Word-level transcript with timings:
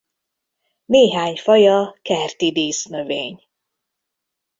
Néhány 0.85 1.35
faja 1.37 1.99
kerti 2.01 2.51
dísznövény. 2.51 3.47